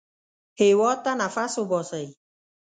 [0.61, 2.05] هېواد ته نفس وباسئ